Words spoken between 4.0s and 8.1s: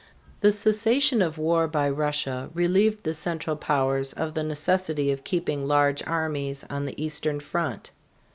of the necessity of keeping large armies on the eastern front.